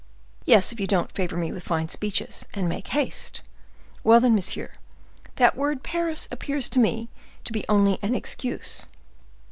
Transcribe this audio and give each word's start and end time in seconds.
"Yes, 0.47 0.71
if 0.71 0.79
you 0.79 0.87
don't 0.87 1.11
favor 1.11 1.37
me 1.37 1.51
with 1.51 1.61
fine 1.63 1.87
speeches, 1.87 2.47
and 2.55 2.67
make 2.67 2.87
haste." 2.87 3.41
"Well, 4.03 4.19
then, 4.19 4.33
monsieur, 4.33 4.71
that 5.35 5.55
word 5.55 5.83
Paris 5.83 6.27
appears 6.31 6.69
to 6.69 6.79
me 6.79 7.09
to 7.43 7.53
be 7.53 7.65
only 7.69 7.99
an 8.01 8.15
excuse." 8.15 8.87